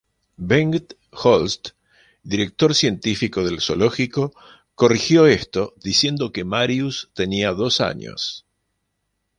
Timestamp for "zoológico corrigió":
3.61-5.27